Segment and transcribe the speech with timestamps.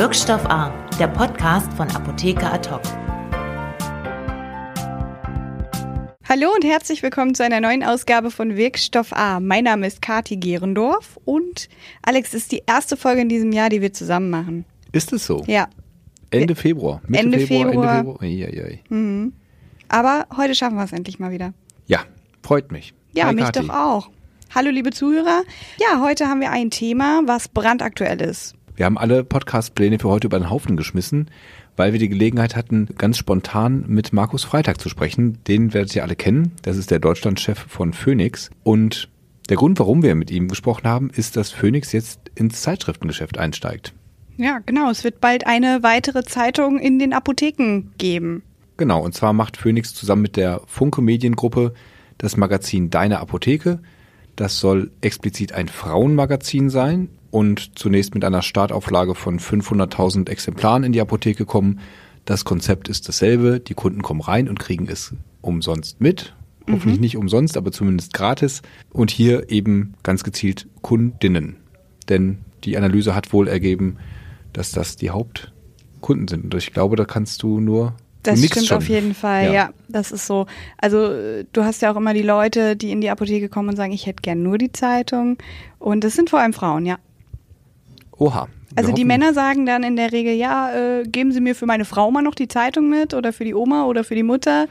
[0.00, 2.70] Wirkstoff A, der Podcast von Apotheker Ad
[6.26, 9.40] Hallo und herzlich willkommen zu einer neuen Ausgabe von Wirkstoff A.
[9.40, 11.68] Mein Name ist Kati Gerendorf und
[12.00, 14.64] Alex ist die erste Folge in diesem Jahr, die wir zusammen machen.
[14.92, 15.44] Ist es so?
[15.46, 15.68] Ja.
[16.30, 17.02] Ende Februar.
[17.06, 18.22] Mitte Ende Februar, Februar.
[18.22, 18.78] Ende Februar.
[18.88, 19.34] Mhm.
[19.90, 21.52] Aber heute schaffen wir es endlich mal wieder.
[21.88, 22.06] Ja,
[22.42, 22.94] freut mich.
[23.12, 23.66] Ja, Hi, mich Kathi.
[23.66, 24.10] doch auch.
[24.54, 25.42] Hallo liebe Zuhörer.
[25.78, 28.54] Ja, heute haben wir ein Thema, was brandaktuell ist.
[28.80, 31.28] Wir haben alle Podcast-Pläne für heute über den Haufen geschmissen,
[31.76, 35.36] weil wir die Gelegenheit hatten, ganz spontan mit Markus Freitag zu sprechen.
[35.46, 36.52] Den werdet ihr alle kennen.
[36.62, 38.48] Das ist der Deutschlandchef von Phoenix.
[38.62, 39.10] Und
[39.50, 43.92] der Grund, warum wir mit ihm gesprochen haben, ist, dass Phoenix jetzt ins Zeitschriftengeschäft einsteigt.
[44.38, 44.90] Ja, genau.
[44.90, 48.42] Es wird bald eine weitere Zeitung in den Apotheken geben.
[48.78, 51.74] Genau, und zwar macht Phoenix zusammen mit der Funke Mediengruppe
[52.16, 53.80] das Magazin Deine Apotheke.
[54.36, 60.92] Das soll explizit ein Frauenmagazin sein und zunächst mit einer Startauflage von 500.000 Exemplaren in
[60.92, 61.80] die Apotheke kommen.
[62.24, 63.60] Das Konzept ist dasselbe.
[63.60, 66.34] Die Kunden kommen rein und kriegen es umsonst mit.
[66.70, 68.62] Hoffentlich nicht umsonst, aber zumindest gratis.
[68.90, 71.56] Und hier eben ganz gezielt Kundinnen.
[72.08, 73.96] Denn die Analyse hat wohl ergeben,
[74.52, 76.44] dass das die Hauptkunden sind.
[76.44, 78.76] Und ich glaube, da kannst du nur Das stimmt schon.
[78.76, 79.70] auf jeden Fall, ja.
[79.88, 80.46] das ist so.
[80.78, 83.76] Also äh, du hast ja auch immer die Leute, die in die Apotheke kommen und
[83.76, 85.38] sagen, ich hätte gern nur die Zeitung.
[85.78, 86.98] Und das sind vor allem Frauen, ja.
[88.20, 88.48] Oha.
[88.76, 91.84] Also die Männer sagen dann in der Regel, ja, äh, geben Sie mir für meine
[91.84, 94.68] Frau mal noch die Zeitung mit oder für die Oma oder für die Mutter.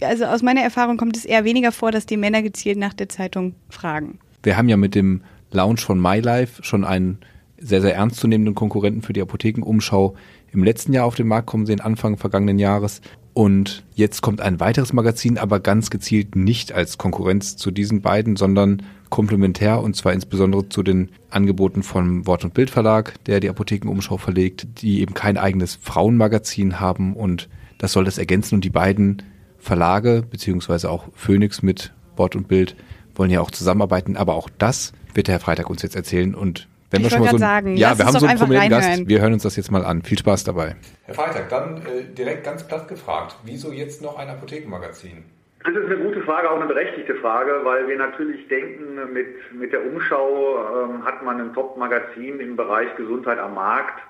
[0.00, 3.08] Also aus meiner Erfahrung kommt es eher weniger vor, dass die Männer gezielt nach der
[3.08, 4.18] Zeitung fragen.
[4.42, 7.18] Wir haben ja mit dem Launch von MyLife schon einen
[7.58, 10.14] sehr, sehr ernstzunehmenden Konkurrenten für die Apothekenumschau
[10.52, 13.00] im letzten Jahr auf den Markt kommen sehen, Anfang vergangenen Jahres.
[13.34, 18.36] Und jetzt kommt ein weiteres Magazin, aber ganz gezielt nicht als Konkurrenz zu diesen beiden,
[18.36, 24.18] sondern komplementär und zwar insbesondere zu den Angeboten vom Wort- und Bildverlag, der die Apothekenumschau
[24.18, 27.14] verlegt, die eben kein eigenes Frauenmagazin haben.
[27.14, 28.56] Und das soll das ergänzen.
[28.56, 29.22] Und die beiden
[29.58, 32.76] Verlage, beziehungsweise auch Phoenix mit Wort und Bild,
[33.14, 36.34] wollen ja auch zusammenarbeiten, aber auch das wird der Herr Freitag uns jetzt erzählen.
[36.34, 39.08] Und wenn Ich wir schon mal so sagen, ja, wir haben so einen prominenten Gast,
[39.08, 40.02] wir hören uns das jetzt mal an.
[40.02, 40.76] Viel Spaß dabei.
[41.04, 45.24] Herr Freitag, dann äh, direkt ganz platt gefragt, wieso jetzt noch ein Apothekenmagazin?
[45.64, 49.72] Das ist eine gute Frage, auch eine berechtigte Frage, weil wir natürlich denken, mit, mit
[49.72, 54.00] der Umschau ähm, hat man ein Top-Magazin im Bereich Gesundheit am Markt.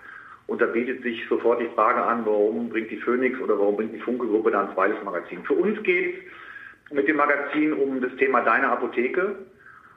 [0.47, 3.94] Und da bietet sich sofort die Frage an, warum bringt die Phoenix oder warum bringt
[3.94, 5.44] die Funke-Gruppe da ein zweites Magazin?
[5.44, 9.37] Für uns geht es mit dem Magazin um das Thema Deine Apotheke.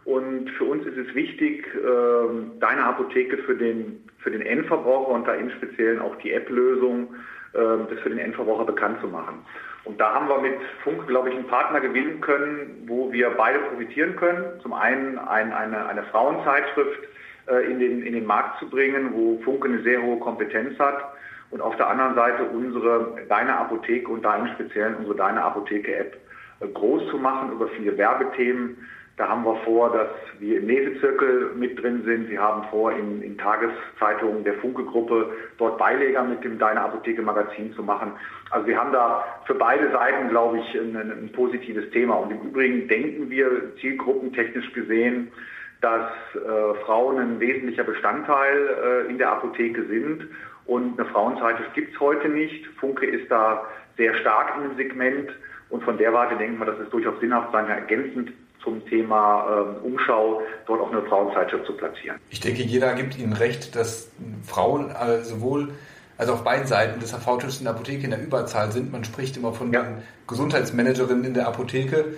[0.06, 5.28] Und für uns ist es wichtig, ähm, Deine Apotheke für den, für den Endverbraucher und
[5.28, 7.16] da im Speziellen auch die App-Lösung,
[7.56, 9.44] ähm, das für den Endverbraucher bekannt zu machen.
[9.84, 13.60] Und da haben wir mit Funk, glaube ich, einen Partner gewinnen können, wo wir beide
[13.60, 14.60] profitieren können.
[14.62, 17.02] Zum einen ein, eine, eine Frauenzeitschrift
[17.48, 21.14] äh, in, den, in den Markt zu bringen, wo Funk eine sehr hohe Kompetenz hat.
[21.52, 26.18] Und auf der anderen Seite unsere Deine Apotheke und da im Speziellen unsere Deine Apotheke-App
[26.60, 28.78] äh, groß zu machen über viele Werbethemen.
[29.18, 30.09] Da haben wir vor, dass
[30.40, 32.30] wir im Lesezirkel mit drin sind.
[32.30, 37.74] Wir haben vor, in, in Tageszeitungen der Funke-Gruppe dort Beileger mit dem Deine Apotheke Magazin
[37.76, 38.12] zu machen.
[38.50, 42.16] Also wir haben da für beide Seiten, glaube ich, ein, ein, positives Thema.
[42.16, 45.32] Und im Übrigen denken wir zielgruppentechnisch gesehen,
[45.80, 50.28] dass äh, Frauen ein wesentlicher Bestandteil äh, in der Apotheke sind.
[50.66, 52.66] Und eine Frauenzeitschrift gibt es heute nicht.
[52.82, 53.66] Funke ist da
[53.96, 55.30] sehr stark in dem Segment.
[55.70, 58.34] Und von der Warte denken wir, dass es durchaus sinnhaft sein kann, ergänzend
[58.66, 59.48] zum Thema
[59.86, 62.18] ähm, Umschau dort auch eine Frauenzeitschrift zu platzieren.
[62.30, 64.12] Ich denke, jeder gibt Ihnen recht, dass
[64.44, 65.70] Frauen äh, sowohl,
[66.18, 68.92] also auf beiden Seiten des HV-Tisches in der Apotheke in der Überzahl sind.
[68.92, 69.84] Man spricht immer von Ja.
[69.84, 72.16] den Gesundheitsmanagerinnen in der Apotheke.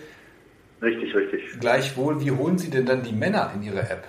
[0.81, 1.59] Richtig, richtig.
[1.59, 4.03] Gleichwohl, wie holen Sie denn dann die Männer in Ihre App?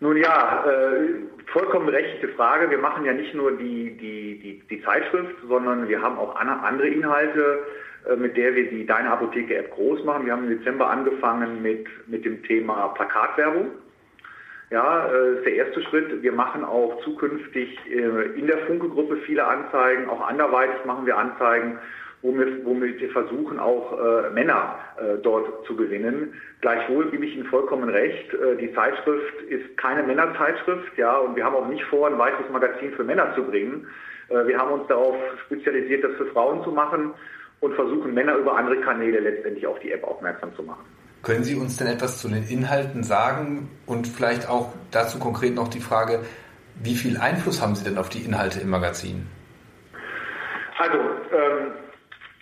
[0.00, 1.08] Nun ja, äh,
[1.52, 2.70] vollkommen berechtigte Frage.
[2.70, 6.48] Wir machen ja nicht nur die, die, die, die Zeitschrift, sondern wir haben auch an-
[6.48, 7.60] andere Inhalte, äh,
[8.16, 10.26] mit der wir die Deine Apotheke App groß machen.
[10.26, 13.72] Wir haben im Dezember angefangen mit, mit dem Thema Plakatwerbung.
[14.70, 16.22] Ja, äh, das ist der erste Schritt.
[16.22, 21.78] Wir machen auch zukünftig äh, in der Funke-Gruppe viele Anzeigen, auch anderweitig machen wir Anzeigen,
[22.22, 26.34] womit, womit wir versuchen, auch äh, Männer äh, dort zu gewinnen.
[26.60, 31.44] Gleichwohl gebe ich Ihnen vollkommen recht, äh, die Zeitschrift ist keine Männerzeitschrift, ja, und wir
[31.44, 33.88] haben auch nicht vor, ein weiteres Magazin für Männer zu bringen.
[34.28, 37.14] Äh, wir haben uns darauf spezialisiert, das für Frauen zu machen
[37.60, 40.84] und versuchen, Männer über andere Kanäle letztendlich auf die App aufmerksam zu machen.
[41.22, 45.68] Können Sie uns denn etwas zu den Inhalten sagen und vielleicht auch dazu konkret noch
[45.68, 46.20] die Frage,
[46.82, 49.26] wie viel Einfluss haben Sie denn auf die Inhalte im Magazin?
[50.78, 51.72] Also, ähm,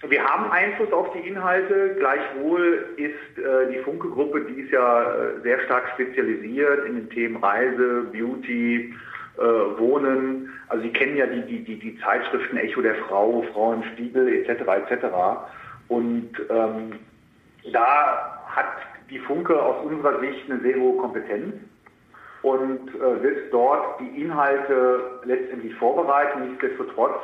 [0.09, 1.97] wir haben Einfluss auf die Inhalte.
[1.99, 7.43] Gleichwohl ist äh, die Funke-Gruppe, die ist ja äh, sehr stark spezialisiert in den Themen
[7.43, 8.95] Reise, Beauty,
[9.39, 10.51] äh, Wohnen.
[10.69, 14.29] Also Sie kennen ja die, die, die, die Zeitschriften Echo der Frau, Frau im Spiegel
[14.29, 14.63] etc.
[14.91, 15.07] etc.
[15.89, 16.93] Und ähm,
[17.73, 18.67] da hat
[19.11, 21.55] die Funke aus unserer Sicht eine sehr hohe Kompetenz
[22.43, 26.49] und äh, wird dort die Inhalte letztendlich vorbereiten.
[26.49, 27.21] Nichtsdestotrotz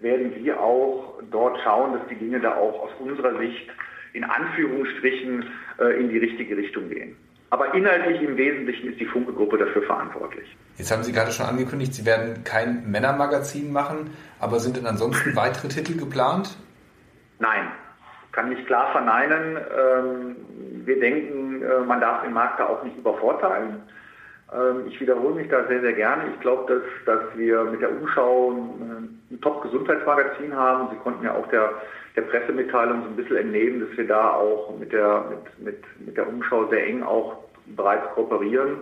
[0.00, 3.68] werden wir auch dort schauen, dass die Dinge da auch aus unserer Sicht
[4.12, 5.44] in Anführungsstrichen
[5.80, 7.16] äh, in die richtige Richtung gehen.
[7.50, 10.56] Aber inhaltlich im Wesentlichen ist die Funke-Gruppe dafür verantwortlich.
[10.76, 14.10] Jetzt haben Sie gerade schon angekündigt, Sie werden kein Männermagazin machen,
[14.40, 16.56] aber sind denn ansonsten weitere Titel geplant?
[17.38, 17.68] Nein,
[18.32, 19.56] kann ich klar verneinen.
[19.56, 20.36] Ähm,
[20.84, 23.82] wir denken, äh, man darf den Markt da auch nicht übervorteilen.
[24.52, 26.24] Ähm, ich wiederhole mich da sehr, sehr gerne.
[26.34, 30.88] Ich glaube, dass, dass wir mit der Umschau ein, ein Top-Gesundheitsmagazin haben.
[30.90, 31.70] Sie konnten ja auch der,
[32.16, 36.16] der Pressemitteilung so ein bisschen entnehmen, dass wir da auch mit der, mit, mit, mit
[36.16, 37.38] der Umschau sehr eng auch
[37.76, 38.78] bereits kooperieren.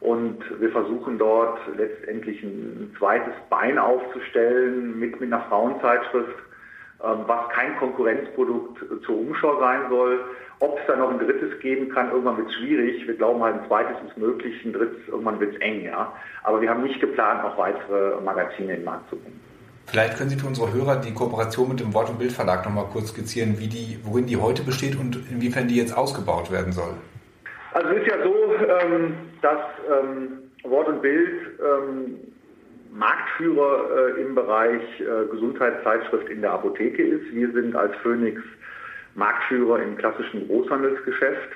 [0.00, 6.36] Und wir versuchen dort letztendlich ein zweites Bein aufzustellen mit, mit einer Frauenzeitschrift,
[7.04, 10.20] was kein Konkurrenzprodukt zur Umschau sein soll.
[10.60, 13.06] Ob es da noch ein drittes geben kann, irgendwann wird es schwierig.
[13.06, 16.12] Wir glauben halt, ein zweites ist möglich, ein drittes, irgendwann wird es eng, ja.
[16.44, 19.40] Aber wir haben nicht geplant, noch weitere Magazine in den Markt zu bringen.
[19.86, 23.10] Vielleicht können Sie für unsere Hörer die Kooperation mit dem Wort- und Bildverlag nochmal kurz
[23.10, 26.94] skizzieren, wie die, worin die heute besteht und inwiefern die jetzt ausgebaut werden soll.
[27.72, 28.34] Also es ist ja so,
[28.86, 29.58] ähm, dass
[29.90, 32.18] ähm, Wort und Bild ähm,
[32.94, 37.34] Marktführer äh, im Bereich äh, Gesundheitszeitschrift in der Apotheke ist.
[37.34, 38.40] Wir sind als Phoenix
[39.14, 41.50] Marktführer im klassischen Großhandelsgeschäft.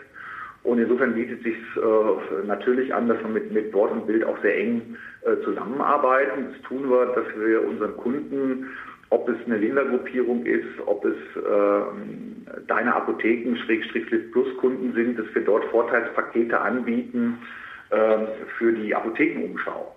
[0.64, 4.24] Und insofern bietet es sich äh, natürlich an, dass wir mit, mit Wort und Bild
[4.24, 6.48] auch sehr eng äh, zusammenarbeiten.
[6.52, 8.70] Das tun wir, dass wir unseren Kunden,
[9.10, 15.32] ob es eine Lindergruppierung ist, ob es äh, deine Apotheken, Schrägstrich Plus Kunden sind, dass
[15.34, 17.38] wir dort Vorteilspakete anbieten
[17.90, 18.18] äh,
[18.58, 19.94] für die Apothekenumschau.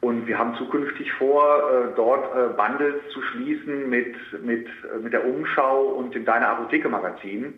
[0.00, 4.14] Und wir haben zukünftig vor, äh, dort äh, Bundles zu schließen mit,
[4.44, 7.54] mit, äh, mit der Umschau und dem Deine Apotheke Magazin,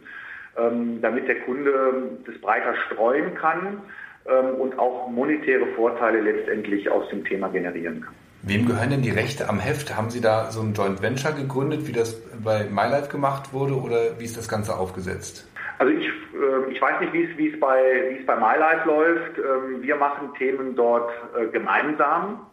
[0.57, 3.83] ähm, damit der Kunde das breiter streuen kann
[4.27, 8.15] ähm, und auch monetäre Vorteile letztendlich aus dem Thema generieren kann.
[8.43, 9.95] Wem gehören denn die Rechte am Heft?
[9.95, 14.19] Haben Sie da so ein Joint Venture gegründet, wie das bei MyLife gemacht wurde, oder
[14.19, 15.47] wie ist das Ganze aufgesetzt?
[15.79, 16.09] Also ich,
[16.71, 19.39] ich weiß nicht, wie es, wie es bei, wie es bei MyLife läuft.
[19.39, 22.47] Ähm, wir machen Themen dort äh, gemeinsam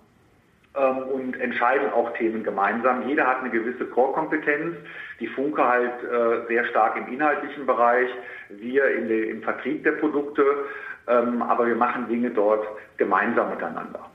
[0.76, 3.08] ähm, und entscheiden auch Themen gemeinsam.
[3.08, 4.76] Jeder hat eine gewisse Core-Kompetenz.
[5.20, 8.10] Die Funke halt äh, sehr stark im inhaltlichen Bereich,
[8.50, 10.44] wir in den, im Vertrieb der Produkte.
[11.08, 12.68] Ähm, aber wir machen Dinge dort
[12.98, 14.06] gemeinsam miteinander.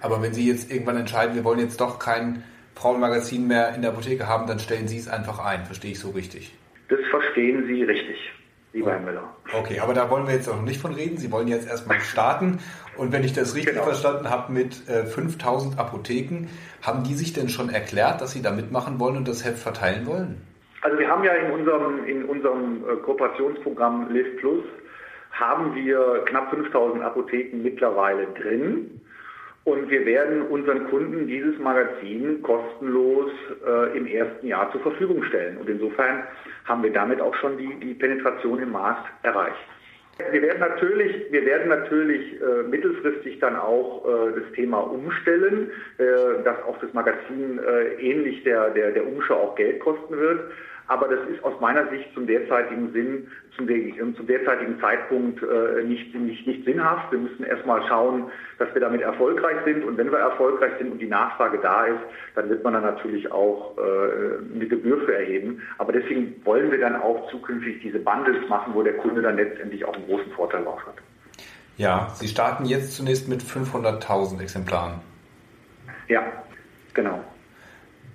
[0.00, 2.44] Aber wenn Sie jetzt irgendwann entscheiden, wir wollen jetzt doch kein
[2.76, 5.64] Frauenmagazin mehr in der Apotheke haben, dann stellen Sie es einfach ein.
[5.64, 6.56] Verstehe ich so richtig?
[6.88, 8.16] Das verstehen Sie richtig
[8.72, 9.22] lieber Herr Müller.
[9.52, 11.16] Okay, aber da wollen wir jetzt auch noch nicht von reden.
[11.16, 12.58] Sie wollen jetzt erstmal starten.
[12.96, 13.84] Und wenn ich das richtig genau.
[13.84, 16.48] verstanden habe, mit äh, 5000 Apotheken,
[16.82, 20.06] haben die sich denn schon erklärt, dass sie da mitmachen wollen und das Heft verteilen
[20.06, 20.42] wollen?
[20.82, 24.64] Also wir haben ja in unserem, in unserem äh, Kooperationsprogramm Live Plus
[25.32, 29.00] haben wir knapp 5000 Apotheken mittlerweile drin.
[29.68, 33.30] Und wir werden unseren Kunden dieses Magazin kostenlos
[33.66, 35.58] äh, im ersten Jahr zur Verfügung stellen.
[35.58, 36.22] Und insofern
[36.64, 39.68] haben wir damit auch schon die, die Penetration im Markt erreicht.
[40.32, 46.42] Wir werden natürlich, wir werden natürlich äh, mittelfristig dann auch äh, das Thema umstellen, äh,
[46.44, 50.50] dass auch das Magazin äh, ähnlich der, der, der Umschau auch Geld kosten wird.
[50.88, 53.76] Aber das ist aus meiner Sicht zum derzeitigen Sinn, zum, der,
[54.16, 57.12] zum derzeitigen Zeitpunkt äh, nicht, nicht, nicht sinnhaft.
[57.12, 59.84] Wir müssen erstmal schauen, dass wir damit erfolgreich sind.
[59.84, 62.00] Und wenn wir erfolgreich sind und die Nachfrage da ist,
[62.34, 65.62] dann wird man dann natürlich auch äh, eine Gebühr für erheben.
[65.76, 69.84] Aber deswegen wollen wir dann auch zukünftig diese Bundles machen, wo der Kunde dann letztendlich
[69.84, 70.96] auch einen großen Vorteil drauf hat.
[71.76, 75.00] Ja, Sie starten jetzt zunächst mit 500.000 Exemplaren.
[76.08, 76.22] Ja,
[76.94, 77.22] genau.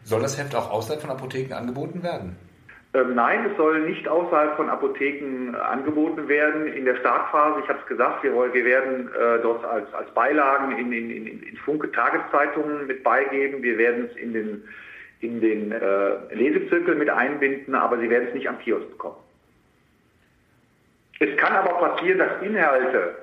[0.04, 2.36] Soll das Heft auch außerhalb von Apotheken angeboten werden?
[2.96, 6.68] Ähm, nein, es soll nicht außerhalb von Apotheken äh, angeboten werden.
[6.68, 10.78] In der Startphase, ich habe es gesagt, wir, wir werden äh, dort als, als Beilagen
[10.78, 13.64] in, in, in, in Funke Tageszeitungen mit beigeben.
[13.64, 14.64] Wir werden es in den,
[15.22, 19.18] in den äh, Lesezirkel mit einbinden, aber Sie werden es nicht am Kiosk bekommen.
[21.20, 23.16] Es kann aber passieren, dass Inhalte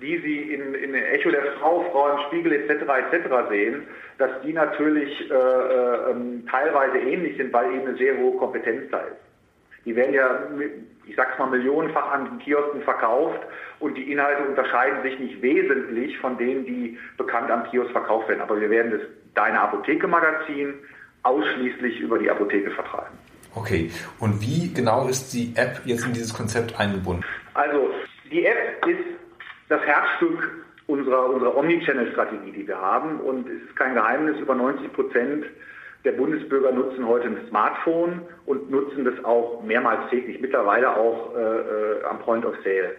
[0.00, 2.82] die Sie in, in Echo der Frau, Frau im Spiegel etc.
[3.12, 3.48] etc.
[3.48, 3.82] sehen,
[4.18, 8.90] dass die natürlich äh, äh, ähm, teilweise ähnlich sind, weil eben eine sehr hohe Kompetenz
[8.90, 9.16] da ist.
[9.84, 10.42] Die werden ja,
[11.06, 13.40] ich sag's mal, millionenfach an den Kiosken verkauft
[13.78, 18.42] und die Inhalte unterscheiden sich nicht wesentlich von denen, die bekannt am Kiosk verkauft werden.
[18.42, 19.00] Aber wir werden das
[19.34, 20.74] Deine Apotheke-Magazin
[21.22, 23.16] ausschließlich über die Apotheke vertreiben.
[23.54, 27.24] Okay, und wie genau ist die App jetzt in dieses Konzept eingebunden?
[27.54, 27.90] Also,
[28.30, 28.69] die App
[29.70, 33.20] das Herzstück unserer, unserer Omnichannel-Strategie, die wir haben.
[33.20, 35.46] Und es ist kein Geheimnis, über 90 Prozent
[36.04, 41.40] der Bundesbürger nutzen heute ein Smartphone und nutzen das auch mehrmals täglich, mittlerweile auch äh,
[41.40, 42.96] äh, am Point of Sale.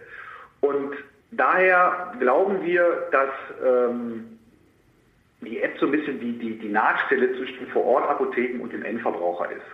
[0.60, 0.94] Und
[1.32, 3.30] daher glauben wir, dass
[3.64, 4.38] ähm,
[5.40, 9.66] die App so ein bisschen die, die, die Nahtstelle zwischen Vorortapotheken und dem Endverbraucher ist.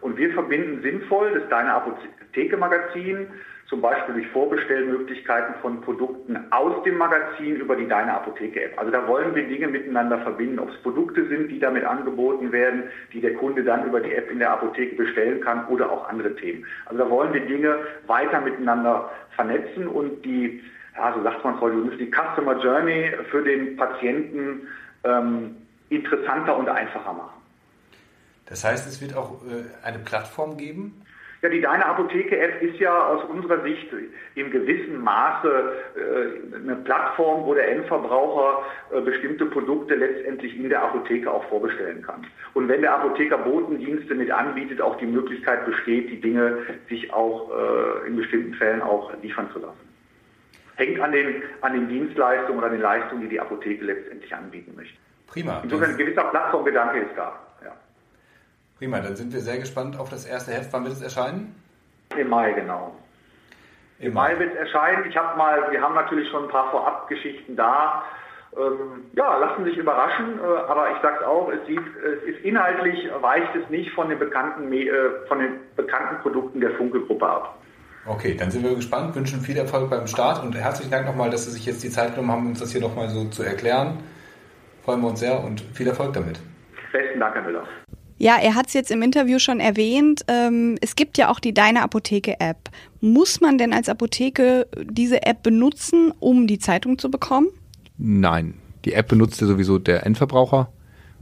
[0.00, 3.28] Und wir verbinden sinnvoll das Deine Apotheke-Magazin
[3.70, 8.76] zum Beispiel durch Vorbestellmöglichkeiten von Produkten aus dem Magazin über die Deine Apotheke-App.
[8.76, 12.82] Also da wollen wir Dinge miteinander verbinden, ob es Produkte sind, die damit angeboten werden,
[13.12, 16.34] die der Kunde dann über die App in der Apotheke bestellen kann oder auch andere
[16.34, 16.66] Themen.
[16.86, 20.64] Also da wollen wir Dinge weiter miteinander vernetzen und die,
[20.96, 24.66] ja, so sagt man es heute, die Customer Journey für den Patienten
[25.04, 25.56] ähm,
[25.90, 27.40] interessanter und einfacher machen.
[28.46, 31.02] Das heißt, es wird auch äh, eine Plattform geben?
[31.42, 33.86] Ja, die Deine Apotheke-App ist ja aus unserer Sicht
[34.34, 40.82] im gewissen Maße äh, eine Plattform, wo der Endverbraucher äh, bestimmte Produkte letztendlich in der
[40.82, 42.26] Apotheke auch vorbestellen kann.
[42.52, 46.58] Und wenn der Apotheker Botendienste mit anbietet, auch die Möglichkeit besteht, die Dinge
[46.90, 49.88] sich auch äh, in bestimmten Fällen auch liefern zu lassen.
[50.76, 54.74] Hängt an den, an den Dienstleistungen oder an den Leistungen, die die Apotheke letztendlich anbieten
[54.76, 54.98] möchte.
[55.26, 55.60] Prima.
[55.62, 57.38] Insofern ein gewisser Plattformgedanke ist da.
[58.80, 60.72] Prima, dann sind wir sehr gespannt auf das erste Heft.
[60.72, 61.54] Wann wird es erscheinen?
[62.16, 62.96] Im Mai, genau.
[63.98, 65.04] Im, Im Mai wird es erscheinen.
[65.06, 68.02] Ich habe mal, wir haben natürlich schon ein paar Vorabgeschichten da.
[68.56, 72.42] Ähm, ja, lassen sich überraschen, äh, aber ich sage es auch, es, sieht, es ist
[72.42, 74.88] inhaltlich weicht es nicht von den bekannten, äh,
[75.28, 77.58] von den bekannten Produkten der Funke-Gruppe ab.
[78.06, 81.44] Okay, dann sind wir gespannt, wünschen viel Erfolg beim Start und herzlichen Dank nochmal, dass
[81.44, 83.98] Sie sich jetzt die Zeit genommen haben, uns das hier nochmal so zu erklären.
[84.86, 86.40] Freuen wir uns sehr und viel Erfolg damit.
[86.90, 87.64] Besten Dank, Herr Müller.
[88.22, 90.26] Ja, er hat es jetzt im Interview schon erwähnt.
[90.28, 92.68] Ähm, es gibt ja auch die Deine Apotheke-App.
[93.00, 97.48] Muss man denn als Apotheke diese App benutzen, um die Zeitung zu bekommen?
[97.96, 100.70] Nein, die App benutzt ja sowieso der Endverbraucher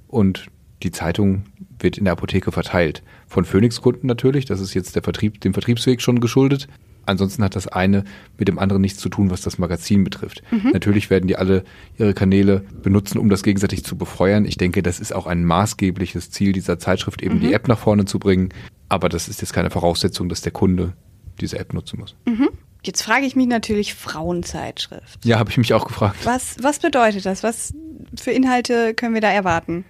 [0.08, 0.48] und
[0.82, 1.44] die Zeitung
[1.78, 3.04] wird in der Apotheke verteilt.
[3.28, 6.66] Von Phoenix-Kunden natürlich, das ist jetzt der Vertrieb, dem Vertriebsweg schon geschuldet.
[7.08, 8.04] Ansonsten hat das eine
[8.38, 10.42] mit dem anderen nichts zu tun, was das Magazin betrifft.
[10.50, 10.70] Mhm.
[10.72, 11.64] Natürlich werden die alle
[11.98, 14.44] ihre Kanäle benutzen, um das gegenseitig zu befeuern.
[14.44, 17.40] Ich denke, das ist auch ein maßgebliches Ziel dieser Zeitschrift, eben mhm.
[17.40, 18.50] die App nach vorne zu bringen.
[18.88, 20.92] Aber das ist jetzt keine Voraussetzung, dass der Kunde
[21.40, 22.14] diese App nutzen muss.
[22.26, 22.48] Mhm.
[22.84, 25.24] Jetzt frage ich mich natürlich Frauenzeitschrift.
[25.24, 26.24] Ja, habe ich mich auch gefragt.
[26.24, 27.42] Was, was bedeutet das?
[27.42, 27.74] Was
[28.16, 29.84] für Inhalte können wir da erwarten?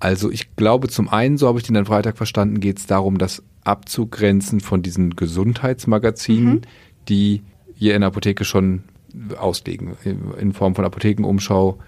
[0.00, 3.18] Also ich glaube zum einen, so habe ich den dann Freitag verstanden, geht es darum,
[3.18, 6.62] dass abzugrenzen von diesen Gesundheitsmagazinen, mhm.
[7.08, 7.42] die
[7.74, 8.84] hier in der Apotheke schon
[9.38, 11.78] auslegen, in Form von Apothekenumschau,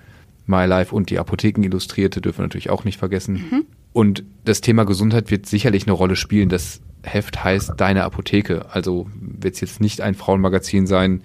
[0.47, 3.35] MyLife und die Apotheken Illustrierte dürfen wir natürlich auch nicht vergessen.
[3.35, 3.64] Mhm.
[3.93, 6.49] Und das Thema Gesundheit wird sicherlich eine Rolle spielen.
[6.49, 8.67] Das Heft heißt Deine Apotheke.
[8.71, 11.23] Also wird es jetzt nicht ein Frauenmagazin sein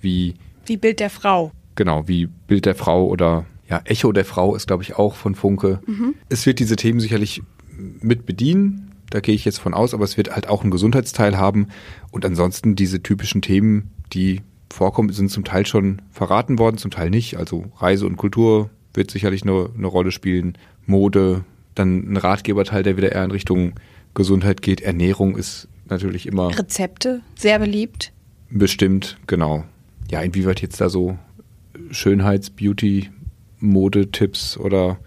[0.00, 0.34] wie.
[0.66, 1.52] Wie Bild der Frau.
[1.74, 5.34] Genau, wie Bild der Frau oder ja, Echo der Frau ist, glaube ich, auch von
[5.34, 5.80] Funke.
[5.86, 6.14] Mhm.
[6.28, 7.42] Es wird diese Themen sicherlich
[8.00, 8.92] mit bedienen.
[9.10, 11.68] Da gehe ich jetzt von aus, aber es wird halt auch einen Gesundheitsteil haben.
[12.10, 14.42] Und ansonsten diese typischen Themen, die
[14.72, 17.36] vorkommen, sind zum Teil schon verraten worden, zum Teil nicht.
[17.36, 20.58] Also Reise und Kultur wird sicherlich eine, eine Rolle spielen.
[20.86, 21.44] Mode,
[21.74, 23.74] dann ein Ratgeberteil, der wieder eher in Richtung
[24.14, 24.80] Gesundheit geht.
[24.80, 26.56] Ernährung ist natürlich immer.
[26.56, 28.12] Rezepte, sehr beliebt.
[28.50, 29.64] Bestimmt, genau.
[30.10, 31.18] Ja, inwieweit jetzt da so
[31.90, 33.10] Schönheits-, Beauty-,
[33.66, 34.98] Modetipps oder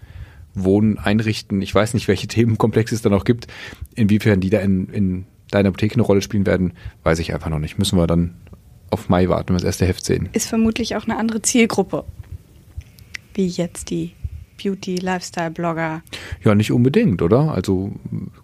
[0.54, 1.62] Wohnen einrichten.
[1.62, 3.46] Ich weiß nicht, welche Themenkomplexe es da noch gibt.
[3.94, 7.58] Inwiefern die da in, in deiner Apotheke eine Rolle spielen werden, weiß ich einfach noch
[7.58, 7.78] nicht.
[7.78, 8.34] Müssen wir dann
[8.90, 10.28] auf Mai warten, das erste Heft sehen.
[10.32, 12.04] Ist vermutlich auch eine andere Zielgruppe,
[13.34, 14.12] wie jetzt die
[14.62, 16.02] Beauty-Lifestyle-Blogger.
[16.44, 17.52] Ja, nicht unbedingt, oder?
[17.52, 17.92] Also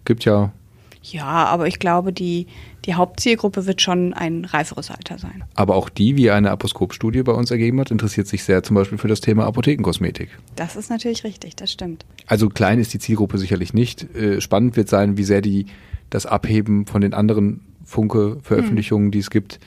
[0.05, 0.51] gibt ja
[1.01, 2.47] ja, aber ich glaube, die,
[2.85, 5.43] die Hauptzielgruppe wird schon ein reiferes Alter sein.
[5.55, 8.97] Aber auch die, wie eine Aposkop-Studie bei uns ergeben hat, interessiert sich sehr zum Beispiel
[8.97, 10.29] für das Thema Apothekenkosmetik.
[10.55, 12.05] Das ist natürlich richtig, das stimmt.
[12.25, 14.15] Also klein ist die Zielgruppe sicherlich nicht.
[14.15, 15.67] Äh, spannend wird sein, wie sehr die
[16.09, 19.11] das abheben von den anderen Funke-Veröffentlichungen, hm.
[19.11, 19.59] die es gibt.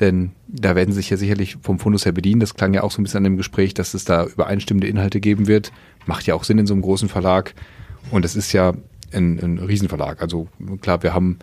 [0.00, 2.40] Denn da werden sich ja sicherlich vom Fundus her bedienen.
[2.40, 5.20] Das klang ja auch so ein bisschen an dem Gespräch, dass es da übereinstimmende Inhalte
[5.20, 5.72] geben wird.
[6.06, 7.54] Macht ja auch Sinn in so einem großen Verlag.
[8.10, 8.72] Und es ist ja
[9.12, 10.22] ein, ein Riesenverlag.
[10.22, 10.48] Also
[10.80, 11.38] klar, wir haben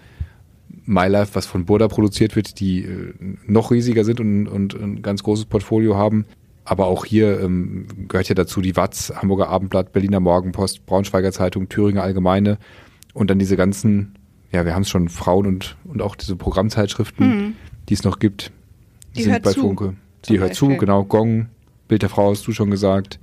[0.86, 3.14] MyLife, was von Burda produziert wird, die äh,
[3.46, 6.26] noch riesiger sind und, und ein ganz großes Portfolio haben.
[6.64, 11.70] Aber auch hier ähm, gehört ja dazu die Watz, Hamburger Abendblatt, Berliner Morgenpost, Braunschweiger Zeitung,
[11.70, 12.58] Thüringer Allgemeine
[13.14, 14.16] und dann diese ganzen,
[14.52, 17.54] ja, wir haben es schon, Frauen und, und auch diese Programmzeitschriften, mhm.
[17.88, 18.52] die es noch gibt,
[19.16, 19.94] die sind bei zu, Funke.
[20.26, 20.72] Die hört Beispiel.
[20.72, 21.04] zu, genau.
[21.06, 21.48] Gong,
[21.88, 23.20] Bild der Frau hast du schon gesagt,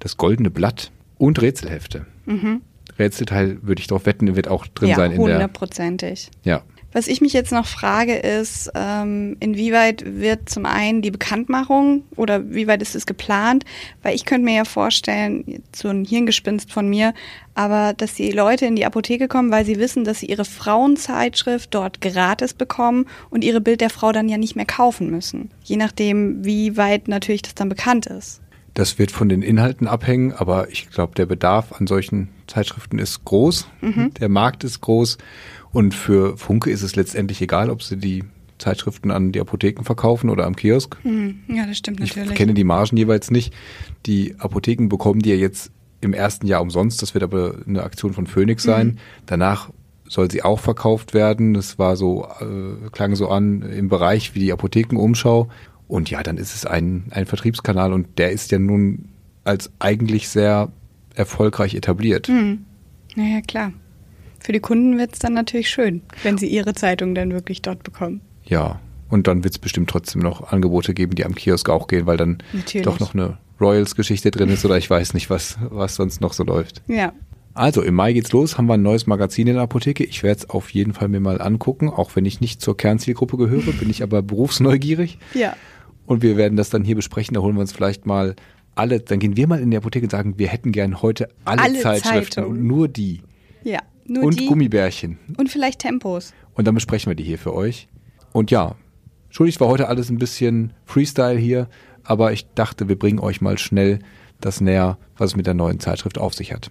[0.00, 2.06] das Goldene Blatt und Rätselhefte.
[2.26, 2.62] Mhm.
[2.98, 5.16] Rätselteil würde ich darauf wetten, wird auch drin ja, sein.
[5.16, 6.30] Hundertprozentig.
[6.44, 6.62] Ja.
[6.92, 12.50] Was ich mich jetzt noch frage, ist, ähm, inwieweit wird zum einen die Bekanntmachung oder
[12.50, 13.66] wie weit ist es geplant?
[14.02, 17.12] Weil ich könnte mir ja vorstellen, so ein Hirngespinst von mir,
[17.54, 21.74] aber dass die Leute in die Apotheke kommen, weil sie wissen, dass sie ihre Frauenzeitschrift
[21.74, 25.50] dort gratis bekommen und ihre Bild der Frau dann ja nicht mehr kaufen müssen.
[25.62, 28.40] Je nachdem, wie weit natürlich das dann bekannt ist.
[28.78, 33.24] Das wird von den Inhalten abhängen, aber ich glaube, der Bedarf an solchen Zeitschriften ist
[33.24, 33.66] groß.
[33.80, 34.14] Mhm.
[34.20, 35.18] Der Markt ist groß.
[35.72, 38.22] Und für Funke ist es letztendlich egal, ob sie die
[38.58, 40.96] Zeitschriften an die Apotheken verkaufen oder am Kiosk.
[41.04, 41.40] Mhm.
[41.48, 42.30] Ja, das stimmt natürlich.
[42.30, 43.52] Ich kenne die Margen jeweils nicht.
[44.06, 47.02] Die Apotheken bekommen die ja jetzt im ersten Jahr umsonst.
[47.02, 48.86] Das wird aber eine Aktion von Phoenix sein.
[48.86, 48.98] Mhm.
[49.26, 49.70] Danach
[50.06, 51.52] soll sie auch verkauft werden.
[51.52, 55.48] Das war so, äh, klang so an im Bereich wie die Apothekenumschau.
[55.88, 59.08] Und ja, dann ist es ein, ein Vertriebskanal und der ist ja nun
[59.44, 60.70] als eigentlich sehr
[61.14, 62.28] erfolgreich etabliert.
[62.28, 62.66] Mhm.
[63.16, 63.72] Naja, klar.
[64.38, 67.82] Für die Kunden wird es dann natürlich schön, wenn sie ihre Zeitung dann wirklich dort
[67.82, 68.20] bekommen.
[68.44, 72.06] Ja, und dann wird es bestimmt trotzdem noch Angebote geben, die am Kiosk auch gehen,
[72.06, 72.84] weil dann natürlich.
[72.84, 76.44] doch noch eine Royals-Geschichte drin ist oder ich weiß nicht, was, was sonst noch so
[76.44, 76.82] läuft.
[76.86, 77.12] Ja.
[77.54, 80.04] Also im Mai geht's los, haben wir ein neues Magazin in der Apotheke.
[80.04, 83.36] Ich werde es auf jeden Fall mir mal angucken, auch wenn ich nicht zur Kernzielgruppe
[83.36, 85.18] gehöre, bin ich aber berufsneugierig.
[85.34, 85.56] Ja.
[86.08, 87.34] Und wir werden das dann hier besprechen.
[87.34, 88.34] Da holen wir uns vielleicht mal
[88.74, 91.60] alle, dann gehen wir mal in die Apotheke und sagen, wir hätten gern heute alle,
[91.60, 92.52] alle Zeitschriften Zeitung.
[92.52, 93.20] und nur die.
[93.62, 94.46] Ja, nur und die.
[94.46, 95.18] Gummibärchen.
[95.36, 96.32] Und vielleicht Tempos.
[96.54, 97.88] Und dann besprechen wir die hier für euch.
[98.32, 98.76] Und ja,
[99.28, 101.68] schuldig war heute alles ein bisschen Freestyle hier,
[102.04, 103.98] aber ich dachte, wir bringen euch mal schnell
[104.40, 106.70] das näher, was es mit der neuen Zeitschrift auf sich hat.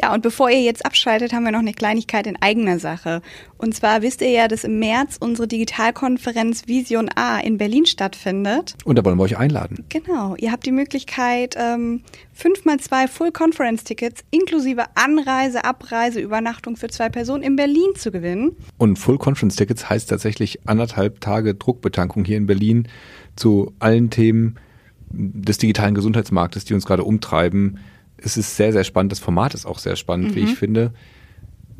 [0.00, 3.22] Ja, und bevor ihr jetzt abschaltet, haben wir noch eine Kleinigkeit in eigener Sache.
[3.58, 8.74] Und zwar wisst ihr ja, dass im März unsere Digitalkonferenz Vision A in Berlin stattfindet.
[8.84, 9.84] Und da wollen wir euch einladen.
[9.90, 10.34] Genau.
[10.36, 12.02] Ihr habt die Möglichkeit, ähm,
[12.32, 17.90] fünf mal zwei Full Conference Tickets inklusive Anreise, Abreise, Übernachtung für zwei Personen in Berlin
[17.94, 18.56] zu gewinnen.
[18.78, 22.88] Und Full Conference Tickets heißt tatsächlich anderthalb Tage Druckbetankung hier in Berlin
[23.36, 24.56] zu allen Themen
[25.10, 27.78] des digitalen Gesundheitsmarktes, die uns gerade umtreiben
[28.24, 29.10] es ist sehr, sehr spannend.
[29.12, 30.34] Das Format ist auch sehr spannend, mhm.
[30.34, 30.56] wie ich mhm.
[30.56, 30.92] finde.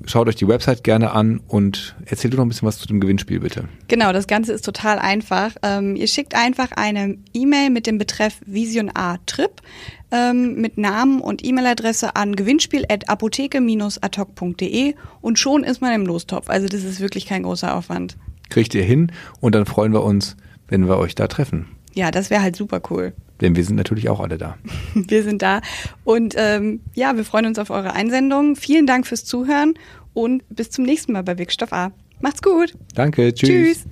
[0.05, 3.39] Schaut euch die Website gerne an und erzählt noch ein bisschen was zu dem Gewinnspiel,
[3.39, 3.69] bitte.
[3.87, 5.53] Genau, das Ganze ist total einfach.
[5.63, 9.63] Ähm, ihr schickt einfach eine E-Mail mit dem Betreff Vision A Trip
[10.11, 16.51] ähm, mit Namen und E-Mail-Adresse an gewinnspiel.apotheke-adhoc.de und schon ist man im Lostopf.
[16.51, 18.17] Also das ist wirklich kein großer Aufwand.
[18.51, 21.69] Kriegt ihr hin und dann freuen wir uns, wenn wir euch da treffen.
[21.95, 23.13] Ja, das wäre halt super cool.
[23.43, 24.57] Denn wir sind natürlich auch alle da.
[24.95, 25.61] Wir sind da.
[26.05, 28.57] Und ähm, ja, wir freuen uns auf eure Einsendung.
[28.57, 29.75] Vielen Dank fürs Zuhören
[30.15, 31.93] und bis zum nächsten Mal bei Wirkstoff A.
[32.21, 32.75] Macht's gut.
[32.95, 33.35] Danke.
[33.35, 33.49] Tschüss.
[33.49, 33.87] tschüss.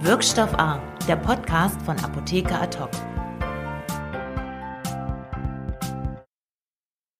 [0.00, 3.13] Wirkstoff A, der Podcast von Apotheker Ad hoc.